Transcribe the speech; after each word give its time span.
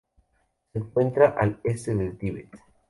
Se 0.73 0.79
encuentra 0.79 1.27
al 1.37 1.59
este 1.63 1.93
del 1.93 2.17
Tíbet. 2.17 2.49